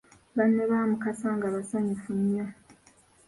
[0.35, 2.45] Banne ba Mukasa nga basanyufu nnyo